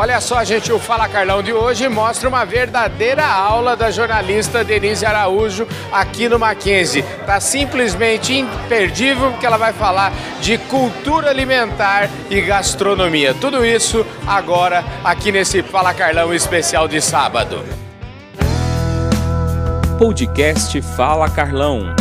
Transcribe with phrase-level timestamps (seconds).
[0.00, 5.04] Olha só, gente, o Fala Carlão de hoje mostra uma verdadeira aula da jornalista Denise
[5.04, 7.04] Araújo aqui no Mackenzie.
[7.26, 10.10] Tá simplesmente imperdível porque ela vai falar
[10.40, 13.34] de cultura alimentar e gastronomia.
[13.34, 17.62] Tudo isso agora aqui nesse Fala Carlão especial de sábado.
[19.98, 21.94] Podcast Fala Carlão.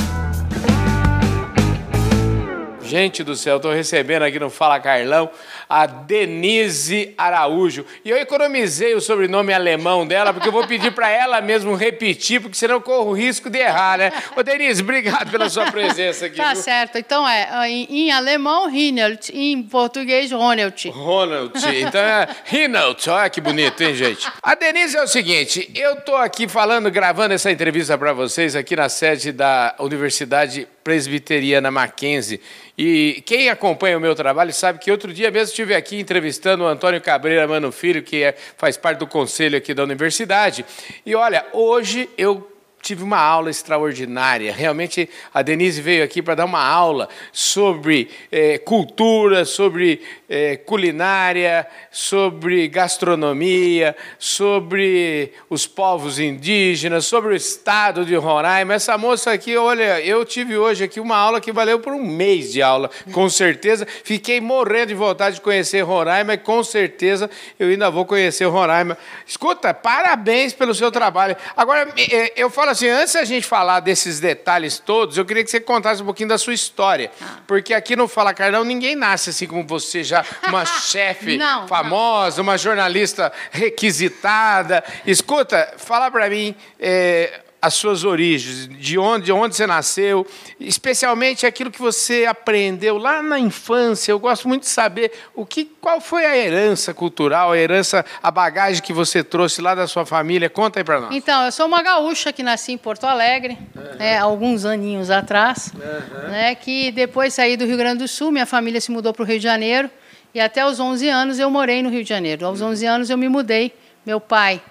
[2.89, 5.29] Gente do céu, estou recebendo aqui no Fala Carlão
[5.69, 7.85] a Denise Araújo.
[8.03, 12.41] E eu economizei o sobrenome alemão dela, porque eu vou pedir para ela mesmo repetir,
[12.41, 14.11] porque senão eu corro o risco de errar, né?
[14.35, 16.37] Ô, Denise, obrigado pela sua presença aqui.
[16.37, 16.63] Tá viu?
[16.63, 16.97] certo.
[16.97, 20.89] Então é, em, em alemão, Rinelt, em português, Ronald.
[20.89, 21.53] Ronald.
[21.79, 23.07] Então é Rinald.
[23.07, 24.27] Olha que bonito, hein, gente?
[24.41, 28.75] A Denise é o seguinte, eu tô aqui falando, gravando essa entrevista para vocês aqui
[28.75, 32.41] na sede da Universidade Presbiteriana Mackenzie.
[32.77, 36.67] E quem acompanha o meu trabalho sabe que outro dia mesmo estive aqui entrevistando o
[36.67, 40.65] Antônio Cabreira Mano Filho, que é, faz parte do conselho aqui da universidade.
[41.05, 44.53] E olha, hoje eu tive uma aula extraordinária.
[44.53, 51.67] Realmente, a Denise veio aqui para dar uma aula sobre é, cultura, sobre é, culinária,
[51.91, 58.73] sobre gastronomia, sobre os povos indígenas, sobre o estado de Roraima.
[58.73, 62.51] Essa moça aqui, olha, eu tive hoje aqui uma aula que valeu por um mês
[62.53, 63.85] de aula, com certeza.
[64.03, 68.97] Fiquei morrendo de vontade de conhecer Roraima e com certeza eu ainda vou conhecer Roraima.
[69.25, 71.35] Escuta, parabéns pelo seu trabalho.
[71.55, 75.51] Agora, é, eu falo assim, antes da gente falar desses detalhes todos, eu queria que
[75.51, 77.11] você contasse um pouquinho da sua história.
[77.21, 77.39] Ah.
[77.47, 82.43] Porque aqui no Fala Carlão ninguém nasce assim como você, já uma chefe famosa, não.
[82.43, 84.83] uma jornalista requisitada.
[85.05, 86.55] Escuta, fala para mim.
[86.79, 90.25] É, as suas origens, de onde, de onde você nasceu,
[90.59, 94.11] especialmente aquilo que você aprendeu lá na infância.
[94.11, 98.31] Eu gosto muito de saber o que, qual foi a herança cultural, a herança, a
[98.31, 100.49] bagagem que você trouxe lá da sua família.
[100.49, 101.15] Conta aí para nós.
[101.15, 103.97] Então, eu sou uma gaúcha que nasci em Porto Alegre, uhum.
[103.97, 106.29] né, alguns aninhos atrás, uhum.
[106.29, 109.25] né, que depois saí do Rio Grande do Sul, minha família se mudou para o
[109.25, 109.89] Rio de Janeiro
[110.33, 112.45] e até os 11 anos eu morei no Rio de Janeiro.
[112.45, 113.73] Aos 11 anos eu me mudei.
[114.05, 114.61] Meu pai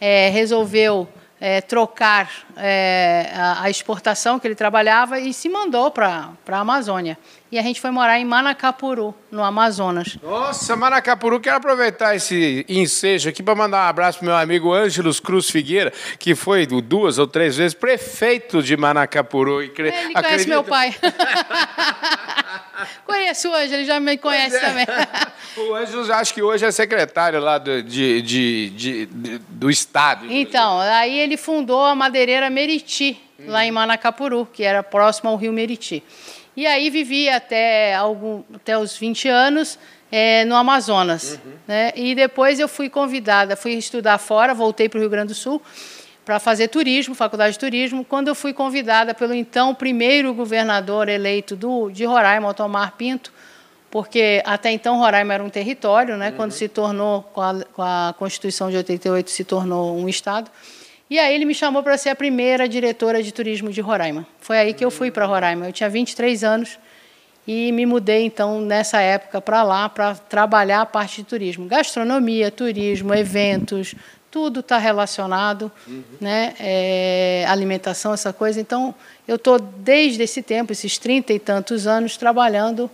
[0.00, 1.08] é, resolveu
[1.46, 7.18] é, trocar é, a, a, exportação que ele trabalhava e se mandou para a Amazônia.
[7.52, 10.16] E a gente foi morar em Manacapuru, no Amazonas.
[10.22, 15.20] Nossa, Manacapuru, quero aproveitar esse ensejo aqui para mandar um abraço para meu amigo Ângelos
[15.20, 19.62] Cruz Figueira, que foi duas ou três vezes prefeito de Manacapuru.
[19.62, 19.88] E cre...
[19.88, 20.48] Ele conhece Acredita...
[20.48, 20.96] meu pai.
[23.04, 24.60] Conheço o Ângelo, ele já me conhece é.
[24.60, 24.86] também.
[25.56, 29.06] O Ângelo acho que hoje é secretário lá do, de, de, de,
[29.48, 30.26] do Estado.
[30.30, 33.44] Então, aí ele fundou a madeireira Meriti, hum.
[33.48, 36.02] lá em Manacapuru, que era próximo ao rio Meriti.
[36.56, 39.78] E aí vivi até, algum, até os 20 anos
[40.10, 41.40] é, no Amazonas.
[41.44, 41.52] Uhum.
[41.66, 41.92] Né?
[41.96, 45.60] E depois eu fui convidada, fui estudar fora, voltei para o Rio Grande do Sul
[46.24, 51.54] para fazer turismo, faculdade de turismo, quando eu fui convidada pelo então primeiro governador eleito
[51.54, 53.30] do, de Roraima, Otomar Pinto,
[53.94, 56.30] porque até então Roraima era um território, né?
[56.30, 56.36] Uhum.
[56.36, 60.50] quando se tornou, com a, com a Constituição de 88, se tornou um estado.
[61.08, 64.26] E aí ele me chamou para ser a primeira diretora de turismo de Roraima.
[64.40, 65.66] Foi aí que eu fui para Roraima.
[65.66, 66.76] Eu tinha 23 anos
[67.46, 72.50] e me mudei então nessa época para lá para trabalhar a parte de turismo, gastronomia,
[72.50, 73.94] turismo, eventos,
[74.28, 76.02] tudo está relacionado, uhum.
[76.20, 76.52] né?
[76.58, 78.60] É, alimentação, essa coisa.
[78.60, 78.92] Então,
[79.28, 82.90] eu estou desde esse tempo, esses trinta e tantos anos, trabalhando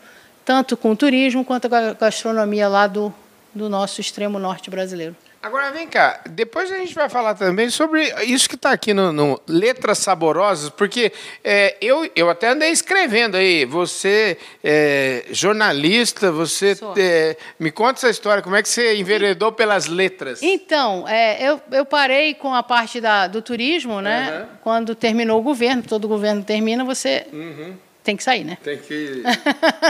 [0.50, 3.14] tanto com turismo quanto com a gastronomia lá do,
[3.54, 5.14] do nosso extremo norte brasileiro.
[5.40, 9.12] Agora vem cá, depois a gente vai falar também sobre isso que está aqui no,
[9.12, 11.12] no, Letras Saborosas, porque
[11.44, 18.10] é, eu, eu até andei escrevendo aí, você é jornalista, você é, me conta essa
[18.10, 20.42] história, como é que você enveredou pelas letras?
[20.42, 24.40] Então, é, eu, eu parei com a parte da, do turismo, né?
[24.40, 24.56] Uhum.
[24.62, 28.56] Quando terminou o governo, todo governo termina, você uhum tem que sair, né?
[28.62, 29.22] Tem que,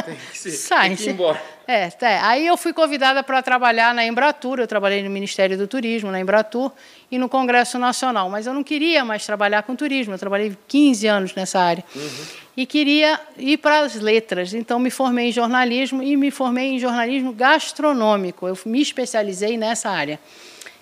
[0.04, 1.40] tem que, se, Sai, tem que ir embora.
[1.66, 5.68] É, é, aí eu fui convidada para trabalhar na Embratur, eu trabalhei no Ministério do
[5.68, 6.72] Turismo, na Embratur,
[7.10, 11.06] e no Congresso Nacional, mas eu não queria mais trabalhar com turismo, eu trabalhei 15
[11.06, 11.84] anos nessa área.
[11.94, 12.24] Uhum.
[12.56, 16.78] E queria ir para as letras, então me formei em jornalismo e me formei em
[16.80, 20.18] jornalismo gastronômico, eu me especializei nessa área.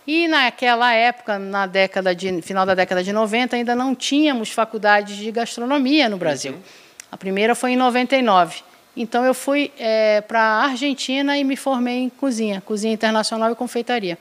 [0.06, 5.18] E naquela época, na década de, final da década de 90, ainda não tínhamos faculdades
[5.18, 6.52] de gastronomia no Brasil.
[6.52, 6.87] Uhum.
[7.10, 8.62] A primeira foi em 99.
[8.96, 13.54] Então eu fui é, para a Argentina e me formei em cozinha, cozinha internacional e
[13.54, 14.18] confeitaria,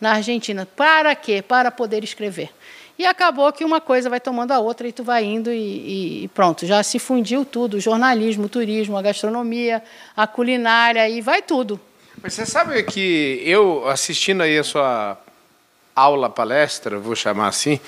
[0.00, 0.66] na Argentina.
[0.76, 1.40] Para quê?
[1.40, 2.50] Para poder escrever.
[2.98, 6.28] E acabou que uma coisa vai tomando a outra e tu vai indo e, e
[6.28, 9.82] pronto, já se fundiu tudo, o jornalismo, o turismo, a gastronomia,
[10.16, 11.80] a culinária e vai tudo.
[12.20, 15.16] Mas você sabe que eu, assistindo aí a sua
[15.94, 17.78] aula, palestra, vou chamar assim,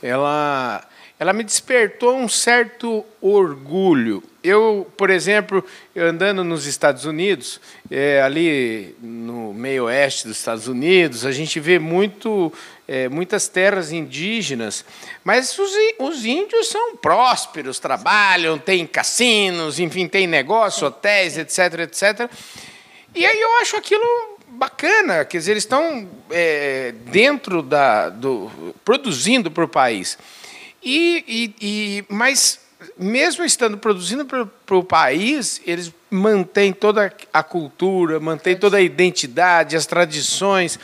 [0.00, 0.82] ela,
[1.20, 4.22] ela me despertou um certo orgulho.
[4.42, 5.62] Eu, por exemplo,
[5.94, 11.78] andando nos Estados Unidos, é, ali no meio oeste dos Estados Unidos, a gente vê
[11.78, 12.50] muito,
[12.88, 14.82] é, muitas terras indígenas,
[15.22, 22.30] mas os, os índios são prósperos, trabalham, têm cassinos, enfim, têm negócio, hotéis, etc, etc.
[23.14, 28.50] E aí eu acho aquilo bacana, quer dizer, eles estão é, dentro da, do
[28.82, 30.16] produzindo para o país.
[30.82, 32.60] E, e, e, mas
[32.98, 39.76] mesmo estando produzindo para o país, eles mantêm toda a cultura, mantêm toda a identidade,
[39.76, 40.78] as tradições.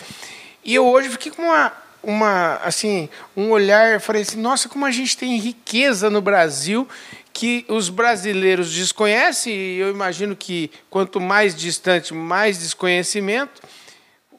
[0.65, 1.73] E eu hoje fiquei com uma,
[2.03, 6.87] uma assim, um olhar, falei assim, nossa, como a gente tem riqueza no Brasil
[7.33, 13.61] que os brasileiros desconhecem, e eu imagino que quanto mais distante, mais desconhecimento.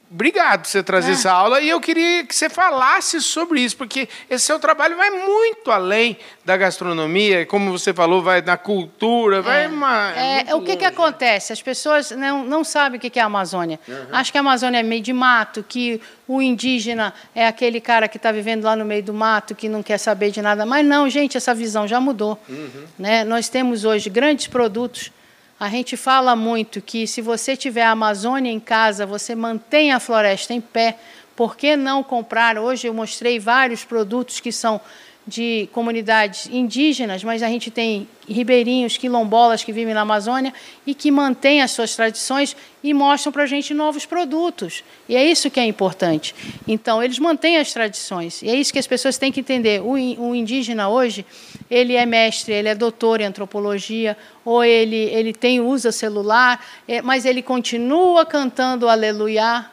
[0.10, 1.14] Obrigado por você trazer é.
[1.14, 5.10] essa aula e eu queria que você falasse sobre isso, porque esse seu trabalho vai
[5.10, 9.68] muito além da gastronomia, como você falou, vai na cultura, vai é.
[9.68, 10.12] uma.
[10.12, 11.52] É, o que, que acontece?
[11.52, 13.80] As pessoas não, não sabem o que é a Amazônia.
[13.86, 14.08] Uhum.
[14.14, 18.16] Acham que a Amazônia é meio de mato, que o indígena é aquele cara que
[18.16, 20.66] está vivendo lá no meio do mato, que não quer saber de nada.
[20.66, 22.40] Mas não, gente, essa visão já mudou.
[22.48, 22.86] Uhum.
[22.98, 23.26] Né?
[23.26, 25.12] Nós temos hoje grandes produtos
[25.60, 30.00] a gente fala muito que se você tiver a Amazônia em casa, você mantém a
[30.00, 31.00] floresta em pé.
[31.36, 32.60] Por que não comprar?
[32.60, 34.80] Hoje eu mostrei vários produtos que são
[35.28, 40.54] de comunidades indígenas, mas a gente tem ribeirinhos, quilombolas que vivem na Amazônia
[40.86, 44.86] e que mantêm as suas tradições e mostram para a gente novos produtos.
[45.10, 46.34] E é isso que é importante.
[46.66, 48.42] Então, eles mantêm as tradições.
[48.42, 49.82] E é isso que as pessoas têm que entender.
[49.82, 51.26] O, o indígena hoje,
[51.70, 57.02] ele é mestre, ele é doutor em antropologia, ou ele, ele tem usa celular, é,
[57.02, 59.66] mas ele continua cantando aleluia,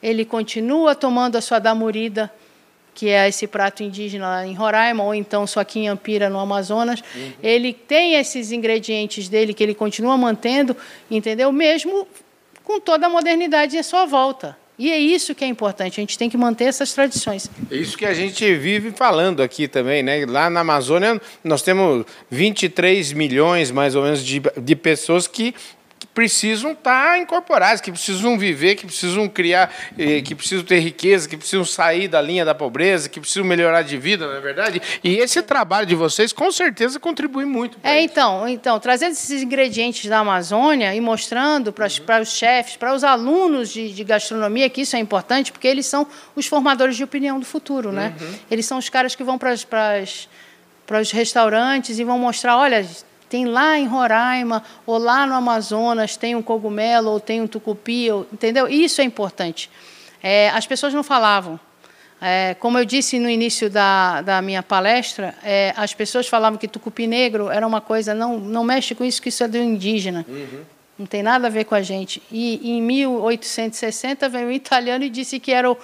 [0.00, 2.32] ele continua tomando a sua damurida,
[3.00, 6.38] que é esse prato indígena lá em Roraima, ou então só aqui em Ampira, no
[6.38, 7.02] Amazonas.
[7.16, 7.32] Uhum.
[7.42, 10.76] Ele tem esses ingredientes dele que ele continua mantendo,
[11.10, 11.50] entendeu?
[11.50, 12.06] Mesmo
[12.62, 14.54] com toda a modernidade em sua volta.
[14.78, 17.50] E é isso que é importante, a gente tem que manter essas tradições.
[17.70, 20.26] É isso que a gente vive falando aqui também, né?
[20.26, 25.54] Lá na Amazônia nós temos 23 milhões, mais ou menos, de, de pessoas que
[26.20, 31.34] precisam estar incorporadas, que precisam viver, que precisam criar, eh, que precisam ter riqueza, que
[31.34, 34.82] precisam sair da linha da pobreza, que precisam melhorar de vida, não é verdade?
[35.02, 37.78] E esse trabalho de vocês com certeza contribui muito.
[37.82, 42.04] É, então, então, trazendo esses ingredientes da Amazônia e mostrando para, uhum.
[42.04, 45.86] para os chefes, para os alunos de, de, gastronomia, que isso é importante, porque eles
[45.86, 46.06] são
[46.36, 48.14] os formadores de opinião do futuro, né?
[48.20, 48.34] Uhum.
[48.50, 50.28] Eles são os caras que vão para as, para as
[50.86, 52.84] para os restaurantes e vão mostrar, olha,
[53.30, 58.10] tem lá em Roraima, ou lá no Amazonas, tem um cogumelo, ou tem um tucupi,
[58.10, 58.66] ou, entendeu?
[58.68, 59.70] Isso é importante.
[60.20, 61.58] É, as pessoas não falavam.
[62.20, 66.66] É, como eu disse no início da, da minha palestra, é, as pessoas falavam que
[66.66, 70.26] tucupi negro era uma coisa, não, não mexe com isso, que isso é do indígena.
[70.28, 70.64] Uhum.
[70.98, 72.20] Não tem nada a ver com a gente.
[72.32, 75.78] E em 1860 veio um italiano e disse que era o,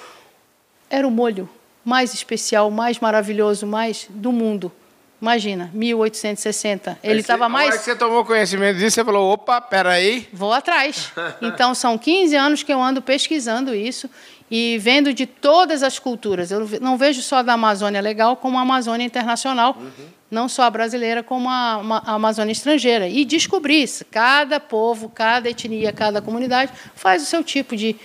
[0.91, 1.49] era o molho
[1.85, 4.73] mais especial, mais maravilhoso, mais do mundo.
[5.21, 6.99] Imagina, 1860.
[7.03, 7.69] Ele estava mais.
[7.69, 10.29] Agora que você tomou conhecimento disso, você falou: opa, peraí.
[10.33, 11.13] Vou atrás.
[11.41, 14.11] Então, são 15 anos que eu ando pesquisando isso
[14.51, 16.51] e vendo de todas as culturas.
[16.51, 20.07] Eu não vejo só da Amazônia legal, como a Amazônia internacional, uhum.
[20.31, 23.09] não só a brasileira, como a, a Amazônia estrangeira.
[23.09, 24.05] E descobrir isso.
[24.11, 27.97] Cada povo, cada etnia, cada comunidade faz o seu tipo de,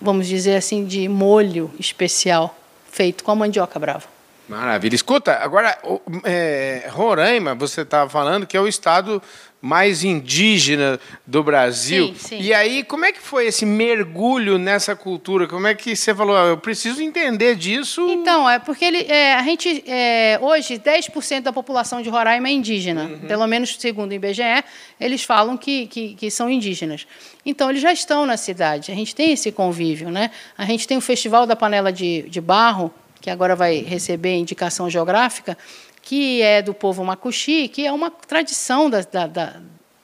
[0.00, 2.56] vamos dizer assim, de molho especial
[2.90, 4.15] feito com a mandioca brava.
[4.48, 4.94] Maravilha.
[4.94, 5.76] Escuta, agora,
[6.24, 9.20] é, Roraima, você estava falando que é o estado
[9.60, 12.08] mais indígena do Brasil.
[12.08, 12.40] Sim, sim.
[12.40, 15.48] E aí, como é que foi esse mergulho nessa cultura?
[15.48, 18.06] Como é que você falou, ah, eu preciso entender disso?
[18.08, 22.52] Então, é porque ele, é, a gente, é, hoje, 10% da população de Roraima é
[22.52, 23.04] indígena.
[23.04, 23.18] Uhum.
[23.26, 24.62] Pelo menos, segundo o IBGE,
[25.00, 27.04] eles falam que, que, que, são indígenas.
[27.44, 28.92] Então, eles já estão na cidade.
[28.92, 30.30] A gente tem esse convívio, né?
[30.56, 34.88] A gente tem o Festival da Panela de, de Barro, que agora vai receber indicação
[34.88, 35.56] geográfica,
[36.02, 39.56] que é do povo Macuxi, que é uma tradição da, da, da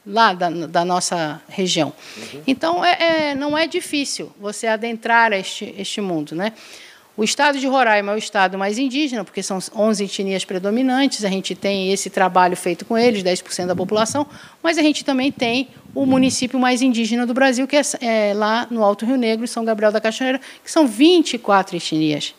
[0.04, 1.92] lá da, da, nossa região.
[2.16, 2.42] Uhum.
[2.46, 6.34] Então, é, é, não é difícil você adentrar este, este mundo.
[6.34, 6.52] Né?
[7.16, 11.28] O estado de Roraima é o estado mais indígena, porque são 11 etnias predominantes, a
[11.28, 14.26] gente tem esse trabalho feito com eles, 10% da população,
[14.62, 18.66] mas a gente também tem o município mais indígena do Brasil, que é, é lá
[18.70, 22.34] no Alto Rio Negro, São Gabriel da Cachoeira, que são 24 etnias.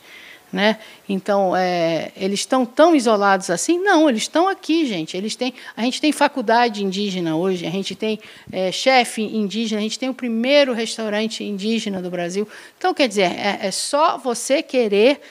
[0.53, 0.77] Né?
[1.09, 3.79] Então, é, eles estão tão isolados assim?
[3.79, 5.17] Não, eles estão aqui, gente.
[5.17, 8.19] Eles têm, a gente tem faculdade indígena hoje, a gente tem
[8.51, 12.47] é, chefe indígena, a gente tem o primeiro restaurante indígena do Brasil.
[12.77, 15.21] Então, quer dizer, é, é só você querer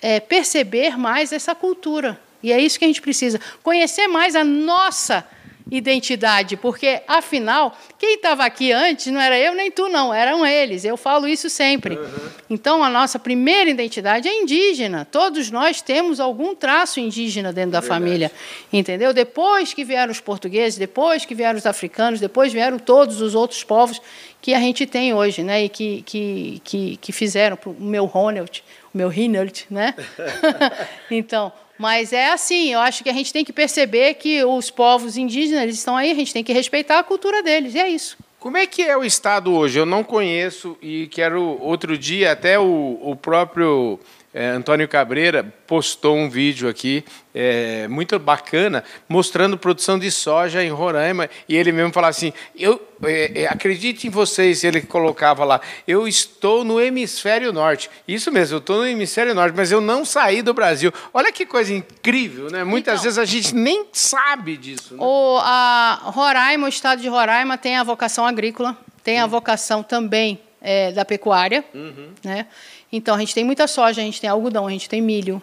[0.00, 2.18] é, perceber mais essa cultura.
[2.42, 3.38] E é isso que a gente precisa.
[3.62, 5.28] Conhecer mais a nossa
[5.70, 10.84] identidade, porque afinal, quem estava aqui antes não era eu nem tu, não, eram eles.
[10.84, 11.96] Eu falo isso sempre.
[11.96, 12.30] Uhum.
[12.48, 15.06] Então, a nossa primeira identidade é indígena.
[15.10, 18.00] Todos nós temos algum traço indígena dentro da Verdade.
[18.00, 18.32] família,
[18.72, 19.12] entendeu?
[19.12, 23.62] Depois que vieram os portugueses, depois que vieram os africanos, depois vieram todos os outros
[23.62, 24.00] povos
[24.40, 25.64] que a gente tem hoje, né?
[25.64, 29.94] E que, que, que, que fizeram o meu Ronald, o meu Rinald, né?
[31.10, 35.16] então, mas é assim, eu acho que a gente tem que perceber que os povos
[35.16, 38.16] indígenas eles estão aí, a gente tem que respeitar a cultura deles, e é isso.
[38.38, 39.78] Como é que é o Estado hoje?
[39.78, 43.98] Eu não conheço e quero outro dia até o, o próprio
[44.32, 47.02] é, Antônio Cabreira postou um vídeo aqui
[47.34, 52.80] é, muito bacana mostrando produção de soja em Roraima e ele mesmo falava assim: eu
[53.02, 57.88] é, é, acredite em vocês, ele colocava lá, eu estou no hemisfério norte.
[58.06, 60.92] Isso mesmo, eu estou no hemisfério norte, mas eu não saí do Brasil.
[61.14, 62.64] Olha que coisa incrível, né?
[62.64, 64.94] Muitas então, vezes a gente nem sabe disso.
[64.94, 65.00] Né?
[65.02, 70.38] O a Roraima, o estado de Roraima tem a vocação agrícola, tem a vocação também
[70.60, 72.10] é, da pecuária, uhum.
[72.22, 72.46] né?
[72.92, 75.42] Então, a gente tem muita soja, a gente tem algodão, a gente tem milho.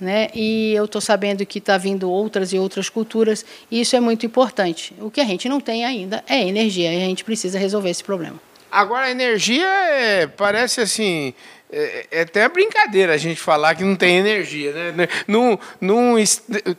[0.00, 0.28] Né?
[0.32, 4.24] E eu estou sabendo que está vindo outras e outras culturas, e isso é muito
[4.24, 4.94] importante.
[5.00, 8.04] O que a gente não tem ainda é energia, e a gente precisa resolver esse
[8.04, 8.40] problema.
[8.70, 11.34] Agora, a energia é, parece assim.
[11.70, 15.08] É, é, até brincadeira a gente falar que não tem energia, né?
[15.26, 16.14] Num, num,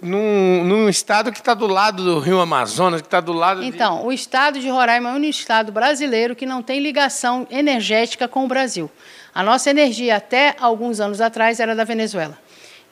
[0.01, 3.63] num, num estado que está do lado do Rio Amazonas, que está do lado.
[3.63, 4.06] Então, de...
[4.06, 8.48] o estado de Roraima é único estado brasileiro que não tem ligação energética com o
[8.48, 8.89] Brasil.
[9.33, 12.38] A nossa energia, até alguns anos atrás, era da Venezuela.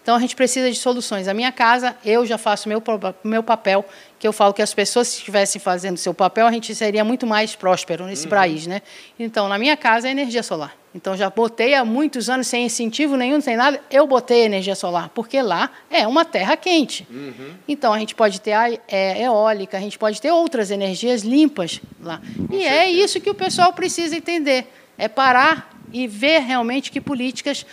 [0.08, 1.27] Então a gente precisa de soluções.
[1.27, 2.82] A minha casa, eu já faço meu
[3.25, 3.84] meu papel,
[4.17, 7.27] que eu falo que as pessoas se estivessem fazendo seu papel, a gente seria muito
[7.27, 8.29] mais próspero nesse uhum.
[8.29, 8.82] país, né?
[9.20, 10.74] Então, na minha casa é energia solar.
[10.96, 15.10] Então já botei há muitos anos sem incentivo nenhum, sem nada, eu botei energia solar,
[15.10, 17.06] porque lá é uma terra quente.
[17.12, 17.51] Uhum.
[17.67, 21.82] Então a gente pode ter a é, eólica, a gente pode ter outras energias limpas
[22.01, 22.20] lá.
[22.36, 22.82] Com e é certeza.
[22.82, 24.74] é isso que o pessoal precisa entender.
[24.98, 27.65] É parar e ver realmente que políticas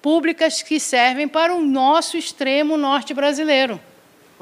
[0.00, 3.80] públicas que servem para o nosso extremo norte brasileiro.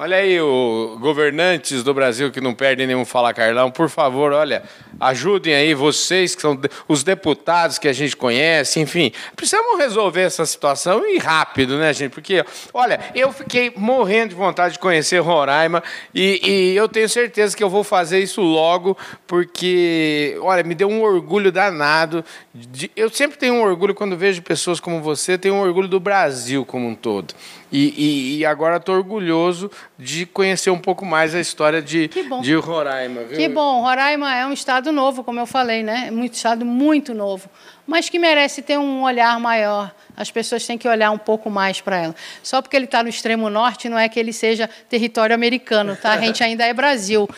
[0.02, 4.62] Olha aí, o, governantes do Brasil que não perdem nenhum Fala Carlão, por favor, olha,
[4.98, 10.46] ajudem aí vocês que são os deputados que a gente conhece, enfim, precisamos resolver essa
[10.46, 12.12] situação e rápido, né, gente?
[12.12, 12.42] Porque,
[12.72, 15.82] olha, eu fiquei morrendo de vontade de conhecer Roraima
[16.14, 20.88] e, e eu tenho certeza que eu vou fazer isso logo, porque, olha, me deu
[20.88, 22.24] um orgulho danado.
[22.54, 26.00] De, eu sempre tenho um orgulho quando vejo pessoas como você, tenho um orgulho do
[26.00, 27.34] Brasil como um todo.
[27.72, 32.10] E, e, e agora estou orgulhoso de conhecer um pouco mais a história de,
[32.42, 33.22] de Roraima.
[33.22, 33.38] Viu?
[33.38, 36.06] Que bom, Roraima é um estado novo, como eu falei, né?
[36.08, 37.48] É um estado muito novo,
[37.86, 39.94] mas que merece ter um olhar maior.
[40.16, 42.16] As pessoas têm que olhar um pouco mais para ela.
[42.42, 46.12] Só porque ele está no extremo norte não é que ele seja território americano, tá?
[46.12, 47.28] A gente ainda é Brasil.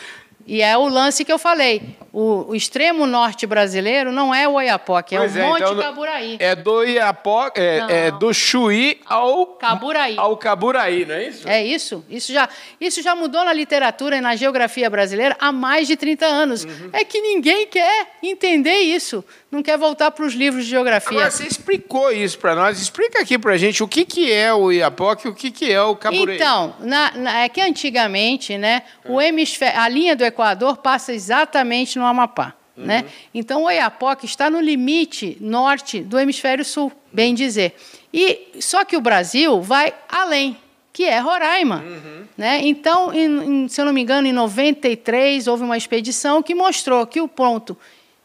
[0.45, 1.81] E é o lance que eu falei.
[2.11, 6.37] O, o, extremo norte brasileiro não é o Oiapoque, é o é, Monte então, Caburaí.
[6.39, 10.15] É do Oiapoque, é, é, do Chuí ao Caburaí.
[10.15, 11.49] Ao Caburaí, não é isso?
[11.49, 12.05] É isso.
[12.07, 12.47] Isso já,
[12.79, 16.65] isso já mudou na literatura e na geografia brasileira há mais de 30 anos.
[16.65, 16.89] Uhum.
[16.93, 19.25] É que ninguém quer entender isso.
[19.49, 21.17] Não quer voltar para os livros de geografia.
[21.17, 22.81] Agora, você explicou isso para nós.
[22.81, 25.71] Explica aqui para a gente o que, que é o Oiapoque e o que, que
[25.71, 26.35] é o Caburaí.
[26.35, 31.99] Então, na, na, é que antigamente, né, o hemisfério, a linha do Equador passa exatamente
[31.99, 32.53] no Amapá.
[32.75, 32.85] Uhum.
[32.85, 33.05] Né?
[33.33, 37.75] Então, o Oiapoque está no limite norte do hemisfério sul, bem dizer.
[38.11, 40.57] E Só que o Brasil vai além,
[40.91, 41.83] que é Roraima.
[41.85, 42.25] Uhum.
[42.35, 42.61] Né?
[42.63, 47.05] Então, em, em, se eu não me engano, em 93, houve uma expedição que mostrou
[47.05, 47.77] que o ponto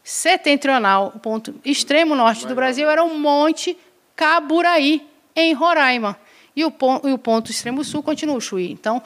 [0.03, 3.77] setentrional, o ponto extremo norte do Brasil, era o Monte
[4.15, 6.17] Caburaí, em Roraima.
[6.55, 8.71] E o, ponto, e o ponto extremo sul continua o Chuí.
[8.71, 9.01] Então,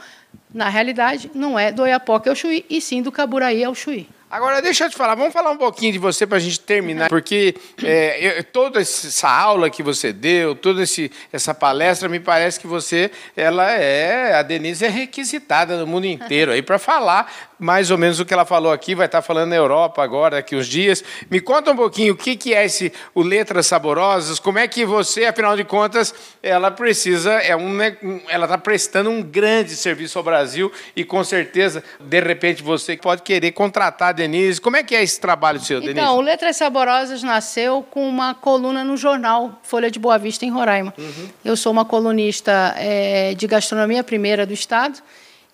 [0.53, 4.07] na realidade, não é do Oiapoque ao Chuí, e sim do Caburaí ao Chuí.
[4.33, 7.07] Agora, deixa eu te falar, vamos falar um pouquinho de você para a gente terminar,
[7.07, 12.59] porque é, eu, toda essa aula que você deu, toda esse, essa palestra, me parece
[12.59, 17.31] que você, ela é, a Denise é requisitada no mundo inteiro aí para falar
[17.63, 20.55] mais ou menos o que ela falou aqui, vai estar falando na Europa agora, daqui
[20.55, 21.03] uns dias.
[21.29, 24.85] Me conta um pouquinho o que, que é esse o Letras Saborosas, como é que
[24.85, 27.81] você, afinal de contas, ela precisa, é um,
[28.27, 33.21] ela está prestando um grande serviço ao Brasil e com certeza, de repente, você pode
[33.21, 34.59] querer contratar a Denise.
[34.59, 35.99] Como é que é esse trabalho seu, Denise?
[35.99, 40.49] Então, o Letras Saborosas nasceu com uma coluna no jornal Folha de Boa Vista, em
[40.49, 40.93] Roraima.
[40.97, 41.29] Uhum.
[41.45, 45.01] Eu sou uma colunista é, de gastronomia primeira do Estado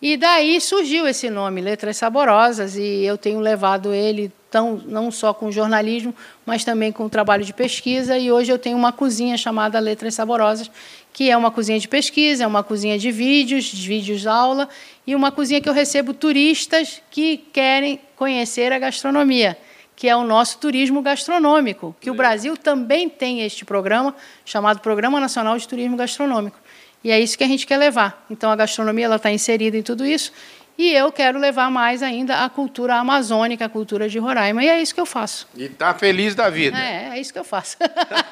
[0.02, 5.34] e daí surgiu esse nome, Letras Saborosas, e eu tenho levado ele tão, não só
[5.34, 6.16] com jornalismo,
[6.46, 8.18] mas também com o trabalho de pesquisa.
[8.18, 10.72] E hoje eu tenho uma cozinha chamada Letras Saborosas,
[11.12, 14.70] que é uma cozinha de pesquisa, é uma cozinha de vídeos, de vídeos aula,
[15.06, 19.58] e uma cozinha que eu recebo turistas que querem conhecer a gastronomia,
[19.96, 24.16] que é o nosso turismo gastronômico, que o Brasil também tem este programa,
[24.46, 26.58] chamado Programa Nacional de Turismo Gastronômico.
[27.04, 28.26] E é isso que a gente quer levar.
[28.30, 30.32] Então a gastronomia ela está inserida em tudo isso.
[30.78, 34.64] E eu quero levar mais ainda a cultura amazônica, a cultura de Roraima.
[34.64, 35.46] E é isso que eu faço.
[35.54, 36.80] E está feliz da vida.
[36.80, 37.76] É, é isso que eu faço.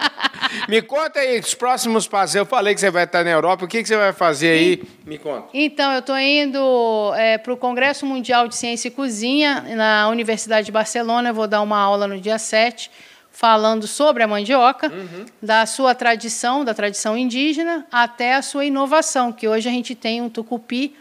[0.70, 2.36] Me conta aí os próximos passos.
[2.36, 3.66] Eu falei que você vai estar na Europa.
[3.66, 4.84] O que, que você vai fazer aí?
[5.06, 5.50] Me conta.
[5.54, 10.68] Então, eu estou indo é, para o Congresso Mundial de Ciência e Cozinha na Universidade
[10.68, 11.32] de Barcelona.
[11.32, 12.90] Eu vou dar uma aula no dia 7
[13.38, 15.24] falando sobre a mandioca, uhum.
[15.40, 20.24] da sua tradição, da tradição indígena, até a sua inovação, que hoje a gente tem
[20.24, 20.96] um tucupi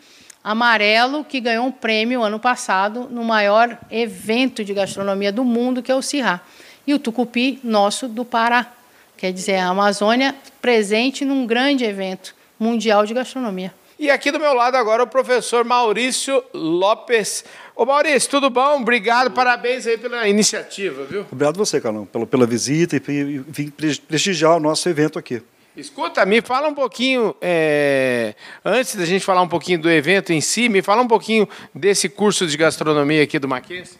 [0.45, 5.91] amarelo que ganhou um prêmio ano passado no maior evento de gastronomia do mundo, que
[5.91, 6.43] é o Cirrá.
[6.87, 8.71] E o tucupi nosso do Pará,
[9.17, 13.73] quer dizer, a Amazônia presente num grande evento mundial de gastronomia.
[13.99, 17.47] E aqui do meu lado agora o professor Maurício Lopes.
[17.77, 18.81] Ô Maurício, tudo bom?
[18.81, 21.27] Obrigado, parabéns aí pela iniciativa, viu?
[21.31, 23.71] Obrigado você, Carlão, pela, pela visita e vir
[24.09, 25.43] prestigiar o nosso evento aqui.
[25.77, 30.41] Escuta, me fala um pouquinho, é, antes da gente falar um pouquinho do evento em
[30.41, 33.99] si, me fala um pouquinho desse curso de gastronomia aqui do Mackenzie.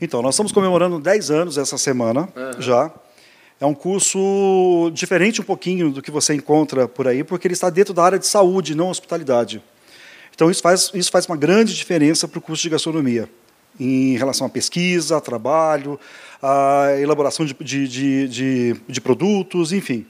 [0.00, 2.60] Então, nós estamos comemorando 10 anos essa semana uhum.
[2.60, 2.90] já.
[3.60, 7.70] É um curso diferente um pouquinho do que você encontra por aí, porque ele está
[7.70, 9.62] dentro da área de saúde, não hospitalidade.
[10.34, 13.28] Então, isso faz, isso faz uma grande diferença para o curso de gastronomia,
[13.78, 15.98] em relação à pesquisa, trabalho,
[16.42, 20.06] à elaboração de, de, de, de, de produtos, enfim.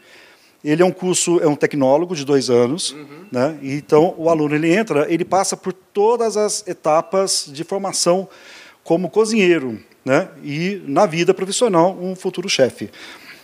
[0.64, 3.26] Ele é um curso, é um tecnólogo de dois anos, uhum.
[3.30, 3.58] né?
[3.62, 8.26] então o aluno ele entra, ele passa por todas as etapas de formação
[8.82, 10.28] como cozinheiro, né?
[10.42, 12.90] E na vida profissional um futuro chefe.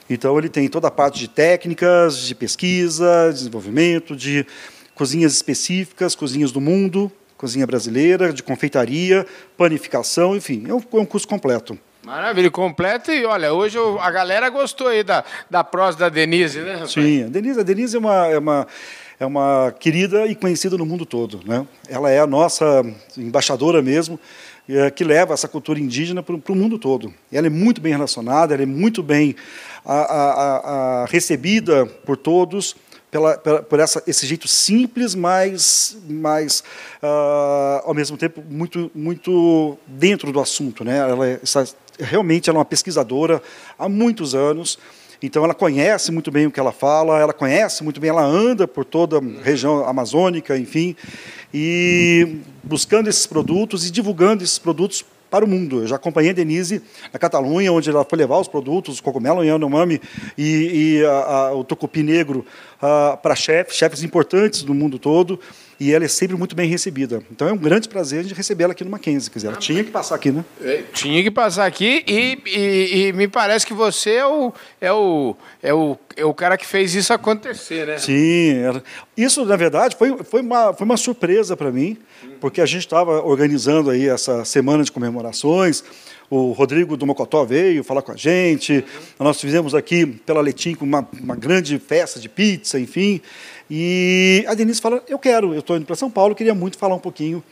[0.08, 4.44] Então, ele tem toda a parte de técnicas, de pesquisa, desenvolvimento, de
[5.00, 11.06] cozinhas específicas, cozinhas do mundo, cozinha brasileira, de confeitaria, panificação, enfim, é um, é um
[11.06, 11.78] curso completo.
[12.04, 13.10] Maravilha, completo.
[13.10, 16.72] E olha, hoje eu, a galera gostou aí da, da prosa da Denise, né?
[16.74, 16.92] Rapaz?
[16.92, 18.66] Sim, a Denise, a Denise é uma, é uma
[19.18, 21.40] é uma querida e conhecida no mundo todo.
[21.46, 21.66] Né?
[21.88, 22.82] Ela é a nossa
[23.16, 24.20] embaixadora mesmo,
[24.68, 27.12] é, que leva essa cultura indígena para o mundo todo.
[27.32, 29.34] Ela é muito bem relacionada, ela é muito bem
[29.82, 32.76] a, a, a recebida por todos.
[33.10, 36.62] Pela, pela, por essa, esse jeito simples, mas, mas
[37.02, 40.84] uh, ao mesmo tempo muito, muito dentro do assunto.
[40.84, 40.96] Né?
[40.96, 41.40] Ela é,
[41.98, 43.42] realmente ela é uma pesquisadora
[43.78, 44.78] há muitos anos.
[45.22, 48.66] Então ela conhece muito bem o que ela fala, ela conhece muito bem, ela anda
[48.66, 50.96] por toda a região amazônica, enfim,
[51.52, 55.80] e buscando esses produtos e divulgando esses produtos para o mundo.
[55.80, 59.44] Eu já acompanhei a Denise na Catalunha, onde ela foi levar os produtos, o cogumelo
[59.44, 60.00] Yanomami
[60.36, 62.44] e, e a, a, o tucupi negro
[62.82, 65.40] uh, para chefes, chefes importantes do mundo todo
[65.80, 67.22] e ela é sempre muito bem recebida.
[67.32, 69.30] Então é um grande prazer de recebê-la aqui no Mackenzie.
[69.30, 70.44] Quer dizer, ela ah, tinha que passar aqui, né?
[70.60, 74.92] É, tinha que passar aqui e, e, e, me parece que você é o, é,
[74.92, 77.96] o, é, o, é o cara que fez isso acontecer, né?
[77.96, 78.56] Sim.
[79.16, 81.96] Isso, na verdade, foi, foi, uma, foi uma surpresa para mim,
[82.42, 85.82] porque a gente estava organizando aí essa semana de comemorações,
[86.30, 88.84] o Rodrigo do Mocotó veio falar com a gente.
[89.18, 93.20] Nós fizemos aqui pela Letim uma, uma grande festa de pizza, enfim.
[93.70, 96.96] E a Denise fala: Eu quero, eu estou indo para São Paulo, queria muito falar
[96.96, 97.42] um pouquinho.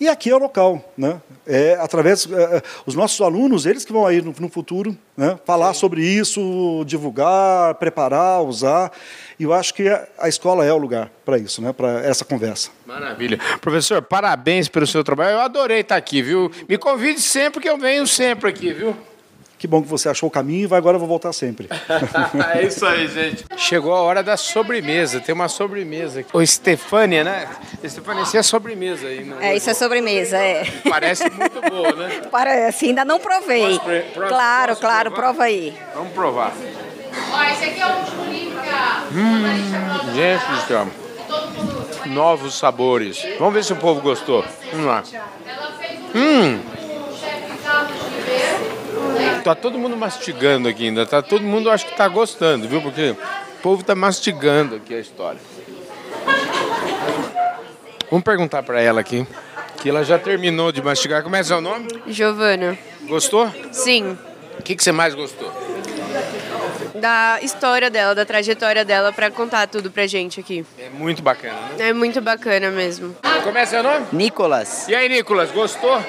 [0.00, 1.20] E aqui é o local, né?
[1.46, 5.38] É, através é, é, os nossos alunos, eles que vão aí no, no futuro, né?
[5.44, 5.80] Falar Sim.
[5.80, 8.90] sobre isso, divulgar, preparar, usar.
[9.38, 9.86] E eu acho que
[10.18, 11.74] a escola é o lugar para isso, né?
[11.74, 12.70] Para essa conversa.
[12.86, 14.00] Maravilha, professor.
[14.00, 15.32] Parabéns pelo seu trabalho.
[15.32, 16.50] Eu adorei estar aqui, viu?
[16.66, 18.96] Me convide sempre que eu venho sempre aqui, viu?
[19.66, 21.68] Que bom que você achou o caminho e vai agora eu vou voltar sempre.
[22.54, 23.44] é isso aí, gente.
[23.56, 25.18] Chegou a hora da sobremesa.
[25.18, 26.30] Tem uma sobremesa aqui.
[26.32, 27.48] Ô, Estefânia, né?
[27.82, 29.24] Estefânia, isso é sobremesa aí.
[29.24, 30.64] Não é, isso é sobremesa, é.
[30.88, 32.22] Parece muito boa, né?
[32.30, 33.76] Parece, ainda não provei.
[34.14, 35.32] Pro, claro, claro, provar?
[35.32, 35.76] prova aí.
[35.96, 36.52] Vamos provar.
[37.32, 40.86] Ó, esse aqui é o último livro que a hum, Gente do céu.
[42.06, 43.20] Novos sabores.
[43.40, 44.44] Vamos ver se o povo gostou.
[44.70, 45.02] Vamos lá.
[46.14, 46.60] Hum.
[49.46, 51.06] Tá todo mundo mastigando aqui ainda.
[51.06, 52.82] Tá todo mundo acho que tá gostando, viu?
[52.82, 55.38] Porque o povo tá mastigando aqui a história.
[58.10, 59.24] Vamos perguntar para ela aqui.
[59.80, 61.22] Que ela já terminou de mastigar.
[61.22, 61.86] Como é seu nome?
[62.08, 62.76] Giovana.
[63.02, 63.48] Gostou?
[63.70, 64.18] Sim.
[64.58, 65.52] O que, que você mais gostou?
[66.96, 70.66] Da história dela, da trajetória dela, para contar tudo pra gente aqui.
[70.76, 71.90] É muito bacana, né?
[71.90, 73.14] É muito bacana mesmo.
[73.44, 74.06] Como é seu nome?
[74.12, 74.88] Nicolas.
[74.88, 76.02] E aí, Nicolas, gostou?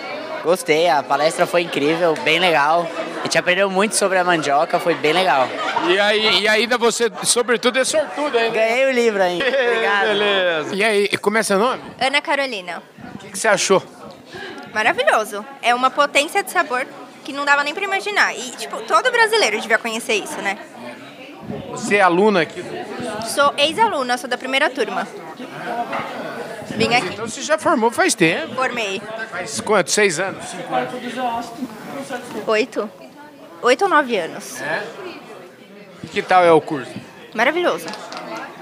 [0.44, 2.90] Gostei, a palestra foi incrível, bem legal.
[3.28, 5.50] A gente aprendeu muito sobre a mandioca, foi bem legal.
[5.90, 8.58] E aí, e ainda você, sobretudo, é sortudo ainda.
[8.58, 9.44] Ganhei o livro ainda.
[9.52, 10.08] Obrigado.
[10.08, 10.74] Beleza.
[10.74, 11.84] E aí, como é seu nome?
[12.00, 12.82] Ana Carolina.
[13.16, 13.84] O que, que você achou?
[14.74, 15.46] Maravilhoso.
[15.62, 16.88] É uma potência de sabor
[17.26, 18.34] que não dava nem pra imaginar.
[18.34, 20.58] E, tipo, todo brasileiro devia conhecer isso, né?
[21.72, 22.64] Você é aluna aqui?
[23.28, 25.06] Sou ex-aluna, sou da primeira turma.
[26.78, 27.08] Vim aqui.
[27.08, 28.56] Então você já formou faz tempo.
[28.56, 29.02] Formei.
[29.30, 29.92] Faz quanto?
[29.92, 30.46] Seis anos?
[30.46, 31.52] Cinco anos?
[32.48, 32.90] Oito?
[33.62, 34.62] Oito ou nove anos.
[34.62, 34.84] É?
[36.04, 36.92] E que tal é o curso?
[37.34, 37.86] Maravilhoso.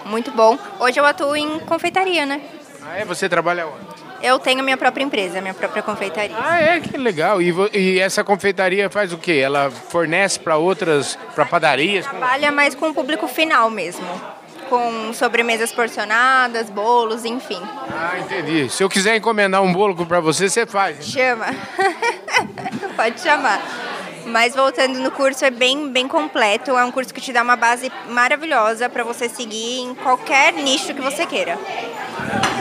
[0.05, 0.58] Muito bom.
[0.79, 2.41] Hoje eu atuo em confeitaria, né?
[2.81, 3.05] Ah, é?
[3.05, 3.95] Você trabalha onde?
[4.21, 6.36] Eu tenho minha própria empresa, minha própria confeitaria.
[6.39, 6.79] Ah, é?
[6.79, 7.41] Que legal.
[7.41, 9.34] E, e essa confeitaria faz o quê?
[9.34, 12.05] Ela fornece para outras, para padarias?
[12.05, 14.05] Trabalha mais com o público final mesmo.
[14.69, 17.62] Com sobremesas porcionadas, bolos, enfim.
[17.91, 18.67] Ah, entendi.
[18.69, 21.05] Se eu quiser encomendar um bolo para você, você faz.
[21.05, 21.47] Chama.
[22.95, 23.62] Pode chamar.
[24.36, 26.71] Mas voltando no curso, é bem, bem completo.
[26.71, 30.93] É um curso que te dá uma base maravilhosa para você seguir em qualquer nicho
[30.93, 31.58] que você queira.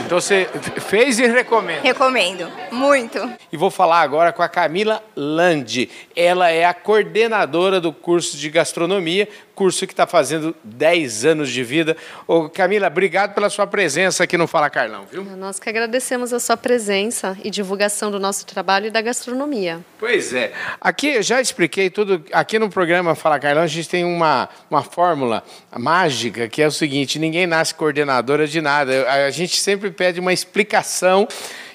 [0.07, 0.49] Então você
[0.83, 1.81] fez e recomenda.
[1.83, 2.49] Recomendo.
[2.71, 3.19] Muito.
[3.51, 5.91] E vou falar agora com a Camila Landi.
[6.15, 11.63] Ela é a coordenadora do curso de gastronomia, curso que está fazendo 10 anos de
[11.63, 11.97] vida.
[12.27, 15.25] Ô, Camila, obrigado pela sua presença aqui no Fala Carlão, viu?
[15.25, 19.81] Nós que agradecemos a sua presença e divulgação do nosso trabalho e da gastronomia.
[19.99, 20.53] Pois é.
[20.81, 22.25] Aqui eu já expliquei tudo.
[22.33, 25.43] Aqui no programa Fala Carlão, a gente tem uma, uma fórmula
[25.77, 29.11] mágica que é o seguinte: ninguém nasce coordenadora de nada.
[29.11, 31.29] A gente sempre pede uma explicação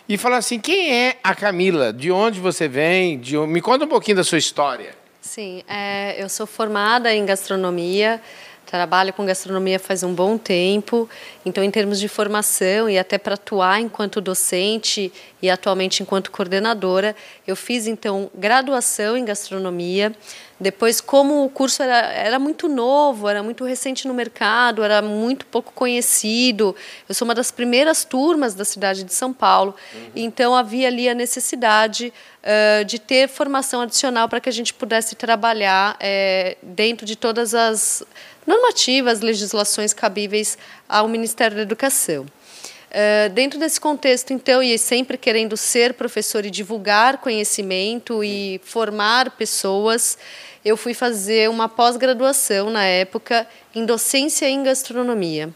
[0.08, 1.94] e fala assim: quem é a Camila?
[1.94, 3.20] De onde você vem?
[3.20, 3.38] De.
[3.38, 5.00] Me conta um pouquinho da sua história.
[5.22, 8.22] Sim, é, eu sou formada em gastronomia,
[8.70, 11.10] trabalho com gastronomia faz um bom tempo,
[11.44, 17.16] então, em termos de formação e até para atuar enquanto docente e atualmente enquanto coordenadora,
[17.48, 20.14] eu fiz então graduação em gastronomia.
[20.60, 25.46] Depois, como o curso era, era muito novo, era muito recente no mercado, era muito
[25.46, 26.76] pouco conhecido,
[27.08, 29.74] eu sou uma das primeiras turmas da cidade de São Paulo,
[30.14, 32.12] então havia ali a necessidade
[32.44, 37.56] uh, de ter formação adicional para que a gente pudesse trabalhar eh, dentro de todas
[37.56, 38.04] as
[38.50, 40.58] normativas, legislações cabíveis
[40.88, 42.24] ao Ministério da Educação.
[42.24, 49.30] Uh, dentro desse contexto, então, e sempre querendo ser professor e divulgar conhecimento e formar
[49.38, 50.18] pessoas,
[50.66, 55.54] eu fui fazer uma pós-graduação na época em docência em gastronomia.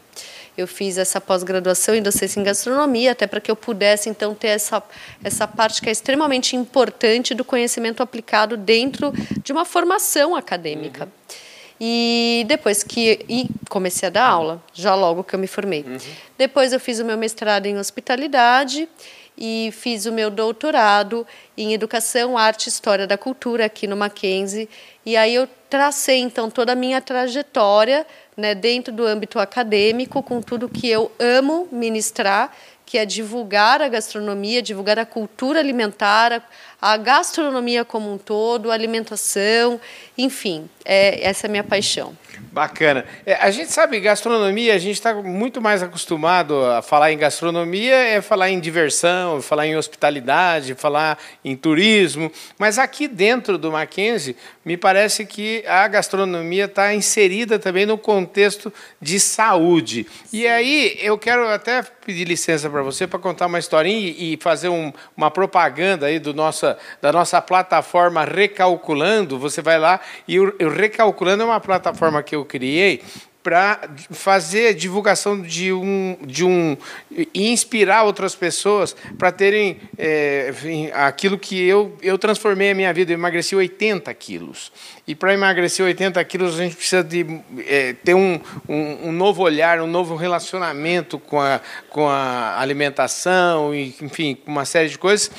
[0.56, 4.48] Eu fiz essa pós-graduação em docência em gastronomia, até para que eu pudesse, então, ter
[4.48, 4.80] essa,
[5.24, 11.08] essa parte que é extremamente importante do conhecimento aplicado dentro de uma formação acadêmica.
[11.80, 15.84] E depois que e comecei a dar aula, já logo que eu me formei.
[16.38, 18.88] Depois eu fiz o meu mestrado em hospitalidade
[19.36, 24.68] e fiz o meu doutorado em educação, arte e história da cultura aqui no Mackenzie.
[25.04, 28.06] E aí eu tracei então toda a minha trajetória,
[28.36, 32.52] né, dentro do âmbito acadêmico, com tudo que eu amo ministrar,
[32.86, 36.42] que é divulgar a gastronomia, divulgar a cultura alimentar, a,
[36.84, 39.80] a gastronomia como um todo, a alimentação,
[40.18, 42.14] enfim, é, essa é a minha paixão.
[42.52, 43.04] Bacana.
[43.24, 47.94] É, a gente sabe, gastronomia, a gente está muito mais acostumado a falar em gastronomia,
[47.94, 52.30] é falar em diversão, falar em hospitalidade, falar em turismo.
[52.58, 58.72] Mas aqui dentro do Mackenzie, me parece que a gastronomia está inserida também no contexto
[59.00, 60.06] de saúde.
[60.32, 64.68] E aí eu quero até pedir licença para você para contar uma historinha e fazer
[64.68, 66.34] um, uma propaganda aí do
[67.00, 69.38] da nossa plataforma Recalculando.
[69.38, 73.02] Você vai lá e o Recalculando é uma plataforma que eu criei
[73.44, 73.78] para
[74.10, 76.74] fazer divulgação de um, de um
[77.34, 80.50] e inspirar outras pessoas para terem é,
[80.94, 83.12] aquilo que eu, eu transformei a minha vida.
[83.12, 84.72] Eu emagreci 80 quilos.
[85.06, 87.26] E para emagrecer 80 quilos, a gente precisa de
[87.66, 93.74] é, ter um, um, um, novo olhar, um novo relacionamento com a, com a alimentação,
[93.74, 95.30] e, enfim, uma série de coisas.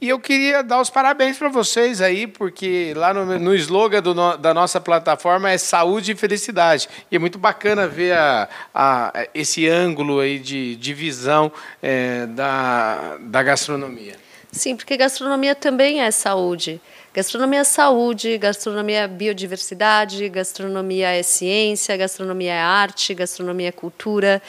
[0.00, 4.36] E eu queria dar os parabéns para vocês aí, porque lá no, no slogan do,
[4.36, 6.88] da nossa plataforma é saúde e felicidade.
[7.08, 11.52] E é muito bacana ver a, a, esse ângulo aí de, de visão
[11.82, 14.16] é, da, da gastronomia.
[14.50, 16.80] Sim, porque gastronomia também é saúde.
[17.12, 24.40] Gastronomia é saúde, gastronomia é biodiversidade, gastronomia é ciência, gastronomia é arte, gastronomia é cultura.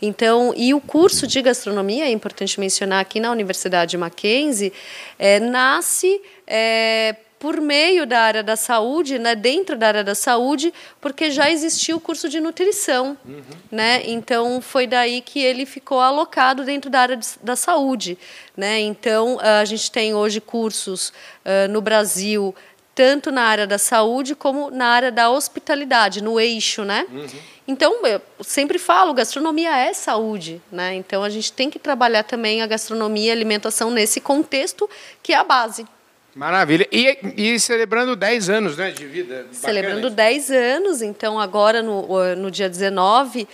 [0.00, 4.72] Então, e o curso de gastronomia, é importante mencionar aqui na Universidade Mackenzie,
[5.18, 10.72] é, nasce é, por meio da área da saúde, né, dentro da área da saúde,
[10.98, 13.42] porque já existia o curso de nutrição, uhum.
[13.70, 14.00] né?
[14.06, 18.16] Então foi daí que ele ficou alocado dentro da área de, da saúde,
[18.56, 18.80] né?
[18.80, 22.54] Então a gente tem hoje cursos uh, no Brasil
[22.94, 27.04] tanto na área da saúde como na área da hospitalidade, no eixo, né?
[27.12, 27.26] Uhum.
[27.68, 30.94] Então, eu sempre falo, gastronomia é saúde, né?
[30.94, 34.88] Então a gente tem que trabalhar também a gastronomia e a alimentação nesse contexto
[35.22, 35.84] que é a base.
[36.34, 36.86] Maravilha.
[36.90, 39.46] E, e celebrando 10 anos né, de vida.
[39.52, 43.46] Celebrando 10 anos, então agora no, no dia 19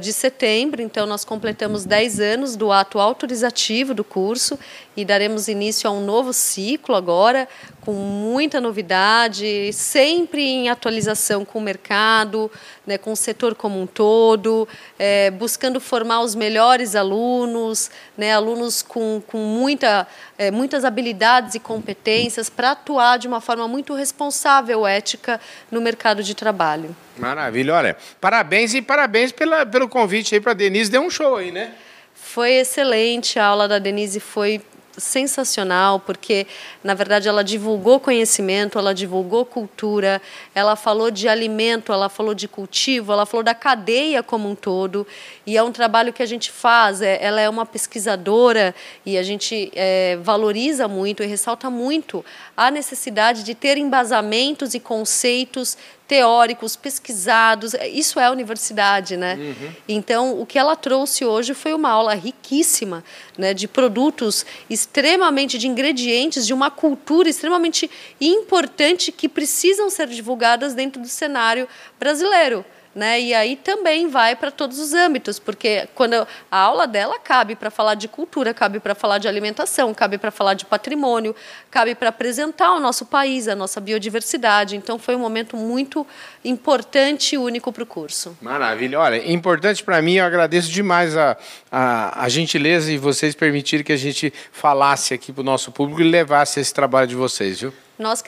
[0.00, 4.58] de setembro, então nós completamos 10 anos do ato autorizativo do curso
[4.96, 7.48] e daremos início a um novo ciclo agora,
[7.80, 12.50] com muita novidade, sempre em atualização com o mercado,
[12.86, 18.82] né, com o setor como um todo, é, buscando formar os melhores alunos, né, alunos
[18.82, 20.06] com, com muita,
[20.38, 26.22] é, muitas habilidades e competências para atuar de uma forma muito responsável, ética, no mercado
[26.22, 26.94] de trabalho.
[27.22, 31.36] Maravilha, olha, parabéns e parabéns pela, pelo convite aí para a Denise, deu um show
[31.36, 31.72] aí, né?
[32.12, 34.60] Foi excelente, a aula da Denise foi
[34.96, 36.46] sensacional, porque
[36.82, 40.20] na verdade ela divulgou conhecimento, ela divulgou cultura,
[40.54, 45.06] ela falou de alimento, ela falou de cultivo, ela falou da cadeia como um todo.
[45.46, 47.00] E é um trabalho que a gente faz.
[47.00, 48.74] É, ela é uma pesquisadora
[49.06, 52.24] e a gente é, valoriza muito e ressalta muito
[52.56, 57.74] a necessidade de ter embasamentos e conceitos teóricos, pesquisados.
[57.92, 59.34] Isso é a universidade, né?
[59.34, 59.72] Uhum.
[59.88, 63.02] Então, o que ela trouxe hoje foi uma aula riquíssima,
[63.38, 70.74] né, de produtos extremamente, de ingredientes, de uma cultura extremamente importante que precisam ser divulgadas
[70.74, 72.64] dentro do cenário brasileiro.
[72.94, 73.20] Né?
[73.20, 76.12] E aí também vai para todos os âmbitos, porque quando
[76.50, 80.30] a aula dela cabe para falar de cultura, cabe para falar de alimentação, cabe para
[80.30, 81.34] falar de patrimônio,
[81.70, 84.76] cabe para apresentar o nosso país, a nossa biodiversidade.
[84.76, 86.06] Então foi um momento muito
[86.44, 88.36] importante e único para o curso.
[88.40, 88.98] Maravilha.
[88.98, 91.36] Olha, importante para mim, eu agradeço demais a,
[91.70, 96.00] a, a gentileza e vocês permitirem que a gente falasse aqui para o nosso público
[96.00, 97.72] e levasse esse trabalho de vocês, viu?
[97.98, 98.22] Nós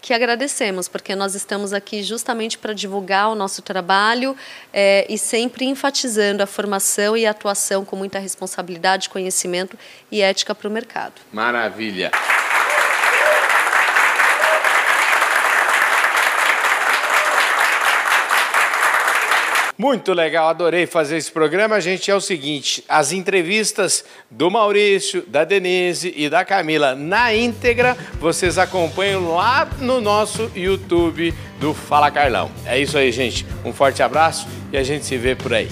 [0.00, 4.36] que agradecemos, porque nós estamos aqui justamente para divulgar o nosso trabalho
[4.72, 9.78] é, e sempre enfatizando a formação e a atuação com muita responsabilidade, conhecimento
[10.10, 11.14] e ética para o mercado.
[11.32, 12.10] Maravilha!
[19.80, 21.80] Muito legal, adorei fazer esse programa.
[21.80, 27.96] Gente, é o seguinte: as entrevistas do Maurício, da Denise e da Camila na íntegra,
[28.20, 32.50] vocês acompanham lá no nosso YouTube do Fala Carlão.
[32.66, 33.46] É isso aí, gente.
[33.64, 35.70] Um forte abraço e a gente se vê por aí.